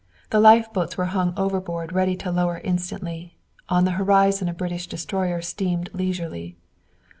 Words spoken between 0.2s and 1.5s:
The lifeboats were hung